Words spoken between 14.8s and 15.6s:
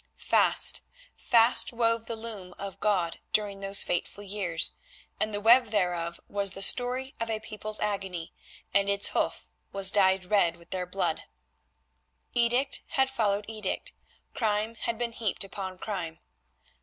been heaped